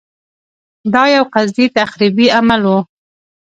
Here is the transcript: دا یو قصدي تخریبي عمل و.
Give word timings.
دا 0.93 1.03
یو 1.15 1.25
قصدي 1.33 1.65
تخریبي 1.77 2.27
عمل 2.37 2.61
و. 2.71 2.73